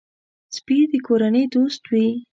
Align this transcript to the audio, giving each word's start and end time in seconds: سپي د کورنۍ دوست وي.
سپي 0.55 0.77
د 0.91 0.93
کورنۍ 1.07 1.43
دوست 1.53 1.81
وي. 1.91 2.07